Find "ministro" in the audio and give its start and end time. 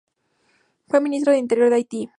0.99-1.31